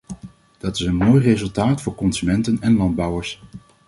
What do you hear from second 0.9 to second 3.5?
mooi resultaat voor consumenten en landbouwers.